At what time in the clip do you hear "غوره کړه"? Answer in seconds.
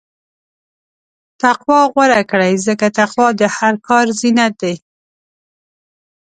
1.93-2.47